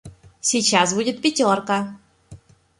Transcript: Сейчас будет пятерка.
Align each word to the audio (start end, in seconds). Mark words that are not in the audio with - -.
Сейчас 0.39 0.95
будет 0.95 1.21
пятерка. 1.21 1.93